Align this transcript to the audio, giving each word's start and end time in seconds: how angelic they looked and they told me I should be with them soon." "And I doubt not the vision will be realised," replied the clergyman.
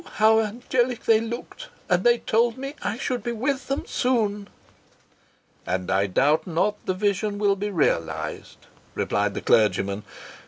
how 0.13 0.39
angelic 0.39 1.03
they 1.05 1.21
looked 1.21 1.69
and 1.87 2.03
they 2.03 2.17
told 2.17 2.57
me 2.57 2.73
I 2.81 2.97
should 2.97 3.21
be 3.21 3.33
with 3.33 3.67
them 3.67 3.85
soon." 3.85 4.47
"And 5.63 5.91
I 5.91 6.07
doubt 6.07 6.47
not 6.47 6.83
the 6.87 6.95
vision 6.95 7.37
will 7.37 7.55
be 7.55 7.69
realised," 7.69 8.65
replied 8.95 9.35
the 9.35 9.41
clergyman. 9.41 10.03